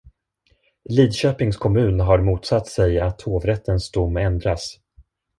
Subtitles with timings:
[0.89, 4.79] Lidköpings kommun har motsatt sig att hovrättens dom ändras.